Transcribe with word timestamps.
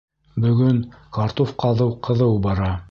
Бөгөн 0.45 0.79
картуф 1.19 1.55
ҡаҙыу 1.65 1.97
ҡыҙыу 2.11 2.39
бара. 2.49 2.71